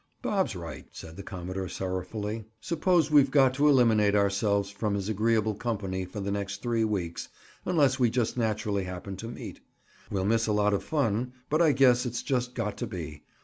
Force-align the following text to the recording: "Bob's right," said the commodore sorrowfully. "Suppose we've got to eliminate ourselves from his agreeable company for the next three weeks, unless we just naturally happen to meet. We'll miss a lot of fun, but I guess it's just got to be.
"Bob's 0.23 0.55
right," 0.55 0.87
said 0.91 1.15
the 1.15 1.21
commodore 1.21 1.67
sorrowfully. 1.69 2.43
"Suppose 2.59 3.11
we've 3.11 3.29
got 3.29 3.53
to 3.53 3.67
eliminate 3.67 4.15
ourselves 4.15 4.71
from 4.71 4.95
his 4.95 5.09
agreeable 5.09 5.53
company 5.53 6.05
for 6.05 6.19
the 6.19 6.31
next 6.31 6.63
three 6.63 6.83
weeks, 6.83 7.29
unless 7.65 7.99
we 7.99 8.09
just 8.09 8.35
naturally 8.35 8.85
happen 8.85 9.15
to 9.17 9.27
meet. 9.27 9.59
We'll 10.09 10.25
miss 10.25 10.47
a 10.47 10.53
lot 10.53 10.73
of 10.73 10.83
fun, 10.83 11.33
but 11.51 11.61
I 11.61 11.71
guess 11.73 12.07
it's 12.07 12.23
just 12.23 12.55
got 12.55 12.77
to 12.77 12.87
be. 12.87 13.25